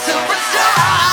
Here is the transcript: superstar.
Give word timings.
superstar. 0.00 1.09